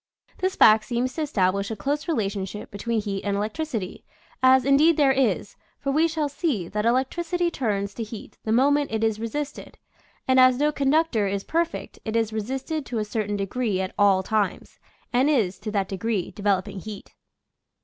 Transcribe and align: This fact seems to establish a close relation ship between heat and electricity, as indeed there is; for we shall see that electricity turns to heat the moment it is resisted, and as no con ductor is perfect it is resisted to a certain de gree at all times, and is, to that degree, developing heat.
This 0.39 0.55
fact 0.55 0.83
seems 0.85 1.13
to 1.13 1.21
establish 1.21 1.69
a 1.69 1.75
close 1.75 2.07
relation 2.07 2.43
ship 2.45 2.71
between 2.71 2.99
heat 3.01 3.23
and 3.23 3.37
electricity, 3.37 4.03
as 4.41 4.65
indeed 4.65 4.97
there 4.97 5.11
is; 5.11 5.55
for 5.77 5.91
we 5.91 6.07
shall 6.07 6.27
see 6.27 6.67
that 6.67 6.87
electricity 6.87 7.51
turns 7.51 7.93
to 7.93 8.01
heat 8.01 8.35
the 8.43 8.51
moment 8.51 8.89
it 8.91 9.03
is 9.03 9.19
resisted, 9.19 9.77
and 10.27 10.39
as 10.39 10.57
no 10.57 10.71
con 10.71 10.89
ductor 10.89 11.27
is 11.27 11.43
perfect 11.43 11.99
it 12.03 12.15
is 12.15 12.33
resisted 12.33 12.83
to 12.87 12.97
a 12.97 13.05
certain 13.05 13.37
de 13.37 13.45
gree 13.45 13.79
at 13.79 13.93
all 13.95 14.23
times, 14.23 14.79
and 15.13 15.29
is, 15.29 15.59
to 15.59 15.69
that 15.69 15.87
degree, 15.89 16.31
developing 16.31 16.79
heat. 16.79 17.13